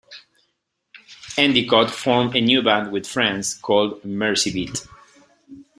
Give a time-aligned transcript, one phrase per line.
[1.37, 4.87] Endicott formed a new band with friends called Mercy Beat.